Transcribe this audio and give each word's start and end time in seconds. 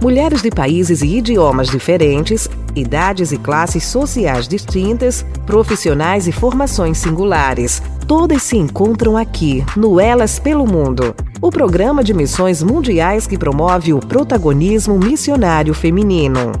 Mulheres 0.00 0.42
de 0.42 0.48
países 0.48 1.02
e 1.02 1.16
idiomas 1.16 1.66
diferentes, 1.66 2.48
idades 2.76 3.32
e 3.32 3.38
classes 3.38 3.82
sociais 3.82 4.46
distintas, 4.46 5.24
profissionais 5.44 6.28
e 6.28 6.32
formações 6.32 6.98
singulares. 6.98 7.82
Todas 8.06 8.44
se 8.44 8.56
encontram 8.56 9.16
aqui, 9.16 9.64
no 9.76 9.98
Elas 9.98 10.38
pelo 10.38 10.64
Mundo, 10.64 11.16
o 11.42 11.50
programa 11.50 12.04
de 12.04 12.14
missões 12.14 12.62
mundiais 12.62 13.26
que 13.26 13.36
promove 13.36 13.92
o 13.92 13.98
protagonismo 13.98 14.96
missionário 14.96 15.74
feminino. 15.74 16.52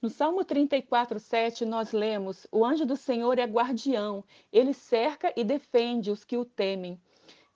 No 0.00 0.08
Salmo 0.08 0.42
34, 0.42 1.20
7, 1.20 1.66
nós 1.66 1.92
lemos: 1.92 2.46
O 2.50 2.64
anjo 2.64 2.86
do 2.86 2.96
Senhor 2.96 3.38
é 3.38 3.44
guardião, 3.44 4.24
ele 4.50 4.72
cerca 4.72 5.34
e 5.36 5.44
defende 5.44 6.10
os 6.10 6.24
que 6.24 6.38
o 6.38 6.44
temem. 6.44 6.98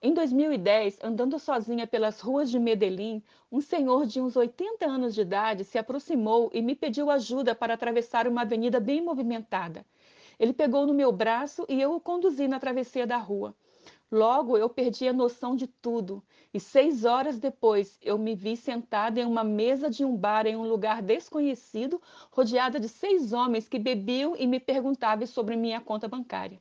Em 0.03 0.15
2010, 0.15 0.99
andando 1.03 1.39
sozinha 1.39 1.87
pelas 1.87 2.21
ruas 2.21 2.51
de 2.51 2.59
Medellín, 2.59 3.23
um 3.53 3.61
senhor 3.61 4.07
de 4.07 4.19
uns 4.19 4.35
80 4.35 4.87
anos 4.87 5.15
de 5.15 5.21
idade 5.21 5.63
se 5.63 5.77
aproximou 5.77 6.51
e 6.55 6.63
me 6.63 6.75
pediu 6.75 7.11
ajuda 7.11 7.55
para 7.55 7.75
atravessar 7.75 8.27
uma 8.27 8.41
avenida 8.41 8.81
bem 8.81 9.03
movimentada. 9.03 9.85
Ele 10.39 10.55
pegou 10.55 10.87
no 10.87 10.95
meu 10.95 11.13
braço 11.13 11.67
e 11.69 11.79
eu 11.79 11.93
o 11.95 12.01
conduzi 12.01 12.49
na 12.49 12.59
travessia 12.59 13.07
da 13.07 13.19
rua. 13.19 13.55
Logo 14.11 14.57
eu 14.57 14.71
perdi 14.71 15.07
a 15.07 15.13
noção 15.13 15.55
de 15.55 15.67
tudo, 15.67 16.25
e 16.53 16.59
seis 16.59 17.05
horas 17.05 17.39
depois 17.39 17.98
eu 18.01 18.17
me 18.17 18.35
vi 18.35 18.57
sentada 18.57 19.21
em 19.21 19.27
uma 19.27 19.45
mesa 19.45 19.91
de 19.91 20.03
um 20.03 20.17
bar 20.17 20.47
em 20.47 20.57
um 20.57 20.67
lugar 20.67 21.03
desconhecido, 21.03 22.01
rodeada 22.31 22.81
de 22.81 22.89
seis 22.89 23.35
homens 23.35 23.69
que 23.69 23.79
bebiam 23.79 24.35
e 24.35 24.47
me 24.47 24.59
perguntavam 24.59 25.27
sobre 25.27 25.57
minha 25.57 25.79
conta 25.79 26.09
bancária. 26.09 26.59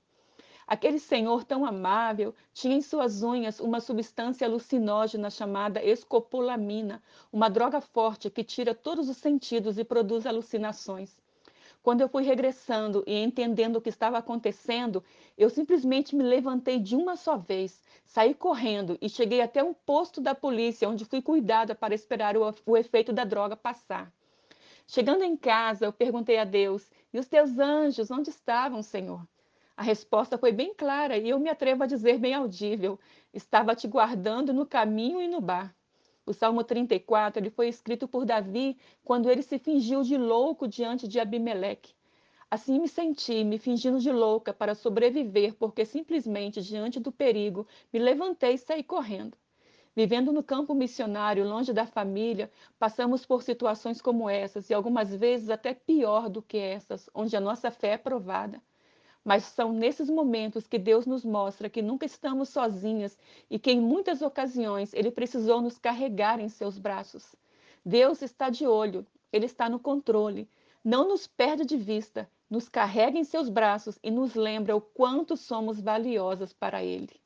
Aquele 0.69 0.99
senhor 0.99 1.43
tão 1.43 1.65
amável 1.65 2.31
tinha 2.53 2.75
em 2.75 2.81
suas 2.83 3.23
unhas 3.23 3.59
uma 3.59 3.79
substância 3.79 4.45
alucinógena 4.45 5.31
chamada 5.31 5.83
escopolamina, 5.83 7.01
uma 7.33 7.49
droga 7.49 7.81
forte 7.81 8.29
que 8.29 8.43
tira 8.43 8.75
todos 8.75 9.09
os 9.09 9.17
sentidos 9.17 9.79
e 9.79 9.83
produz 9.83 10.27
alucinações. 10.27 11.19
Quando 11.81 12.01
eu 12.01 12.07
fui 12.07 12.21
regressando 12.21 13.03
e 13.07 13.17
entendendo 13.17 13.77
o 13.77 13.81
que 13.81 13.89
estava 13.89 14.19
acontecendo, 14.19 15.03
eu 15.35 15.49
simplesmente 15.49 16.15
me 16.15 16.21
levantei 16.21 16.77
de 16.77 16.95
uma 16.95 17.15
só 17.15 17.35
vez, 17.35 17.81
saí 18.05 18.35
correndo 18.35 18.95
e 19.01 19.09
cheguei 19.09 19.41
até 19.41 19.63
um 19.63 19.73
posto 19.73 20.21
da 20.21 20.35
polícia, 20.35 20.87
onde 20.87 21.03
fui 21.03 21.19
cuidada 21.19 21.73
para 21.73 21.95
esperar 21.95 22.37
o, 22.37 22.53
o 22.67 22.77
efeito 22.77 23.11
da 23.11 23.23
droga 23.23 23.57
passar. 23.57 24.13
Chegando 24.85 25.23
em 25.23 25.35
casa, 25.35 25.85
eu 25.87 25.91
perguntei 25.91 26.37
a 26.37 26.43
Deus: 26.43 26.91
E 27.11 27.17
os 27.17 27.27
teus 27.27 27.57
anjos, 27.57 28.11
onde 28.11 28.29
estavam, 28.29 28.83
Senhor? 28.83 29.25
A 29.79 29.81
resposta 29.81 30.37
foi 30.37 30.51
bem 30.51 30.73
clara 30.73 31.15
e 31.17 31.29
eu 31.29 31.39
me 31.39 31.49
atrevo 31.49 31.83
a 31.83 31.87
dizer 31.87 32.17
bem 32.19 32.33
audível: 32.33 32.99
estava 33.33 33.73
te 33.73 33.87
guardando 33.87 34.53
no 34.53 34.65
caminho 34.65 35.21
e 35.21 35.27
no 35.29 35.39
bar. 35.39 35.73
O 36.25 36.33
Salmo 36.33 36.65
34 36.65 37.41
ele 37.41 37.49
foi 37.49 37.69
escrito 37.69 38.05
por 38.05 38.25
Davi 38.25 38.77
quando 39.05 39.31
ele 39.31 39.41
se 39.41 39.57
fingiu 39.57 40.03
de 40.03 40.17
louco 40.17 40.67
diante 40.67 41.07
de 41.07 41.17
Abimeleque. 41.17 41.93
Assim 42.51 42.77
me 42.77 42.89
senti, 42.89 43.41
me 43.45 43.57
fingindo 43.57 44.01
de 44.01 44.11
louca 44.11 44.53
para 44.53 44.75
sobreviver, 44.75 45.55
porque 45.55 45.85
simplesmente 45.85 46.61
diante 46.61 46.99
do 46.99 47.09
perigo 47.09 47.65
me 47.93 47.99
levantei 47.99 48.55
e 48.55 48.57
saí 48.57 48.83
correndo. 48.83 49.37
Vivendo 49.95 50.33
no 50.33 50.43
campo 50.43 50.75
missionário, 50.75 51.47
longe 51.47 51.71
da 51.71 51.85
família, 51.85 52.51
passamos 52.77 53.25
por 53.25 53.43
situações 53.43 54.01
como 54.01 54.29
essas 54.29 54.69
e 54.69 54.73
algumas 54.73 55.15
vezes 55.15 55.49
até 55.49 55.73
pior 55.73 56.27
do 56.27 56.41
que 56.41 56.57
essas, 56.57 57.09
onde 57.15 57.37
a 57.37 57.39
nossa 57.39 57.71
fé 57.71 57.91
é 57.91 57.97
provada. 57.97 58.61
Mas 59.23 59.43
são 59.43 59.73
nesses 59.73 60.09
momentos 60.09 60.67
que 60.67 60.79
Deus 60.79 61.05
nos 61.05 61.25
mostra 61.25 61.69
que 61.69 61.81
nunca 61.81 62.05
estamos 62.05 62.49
sozinhas 62.49 63.17
e 63.49 63.59
que 63.59 63.71
em 63.71 63.79
muitas 63.79 64.21
ocasiões 64.21 64.93
Ele 64.93 65.11
precisou 65.11 65.61
nos 65.61 65.77
carregar 65.77 66.39
em 66.39 66.49
seus 66.49 66.77
braços. 66.77 67.35
Deus 67.85 68.21
está 68.21 68.49
de 68.49 68.65
olho, 68.65 69.05
Ele 69.31 69.45
está 69.45 69.69
no 69.69 69.79
controle, 69.79 70.49
não 70.83 71.07
nos 71.07 71.27
perde 71.27 71.65
de 71.65 71.77
vista, 71.77 72.29
nos 72.49 72.67
carrega 72.67 73.17
em 73.17 73.23
seus 73.23 73.49
braços 73.49 73.99
e 74.01 74.09
nos 74.09 74.35
lembra 74.35 74.75
o 74.75 74.81
quanto 74.81 75.37
somos 75.37 75.79
valiosas 75.79 76.53
para 76.53 76.83
Ele. 76.83 77.19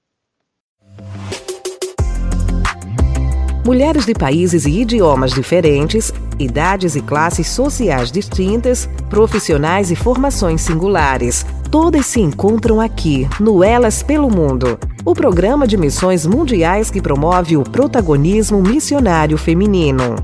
Mulheres 3.66 4.06
de 4.06 4.14
países 4.14 4.66
e 4.66 4.82
idiomas 4.82 5.32
diferentes, 5.32 6.14
idades 6.38 6.98
e 6.98 7.02
classes 7.02 7.48
sociais 7.48 8.12
distintas, 8.12 8.90
profissionais 9.10 9.90
e 9.90 9.96
formações 9.96 10.62
singulares. 10.62 11.46
Todas 11.72 12.06
se 12.06 12.20
encontram 12.20 12.82
aqui, 12.82 13.26
no 13.40 13.64
Elas 13.64 14.04
pelo 14.04 14.30
Mundo, 14.30 14.78
o 15.06 15.14
programa 15.14 15.66
de 15.66 15.78
missões 15.78 16.26
mundiais 16.26 16.92
que 16.92 17.02
promove 17.02 17.56
o 17.56 17.64
protagonismo 17.64 18.62
missionário 18.62 19.38
feminino. 19.38 20.16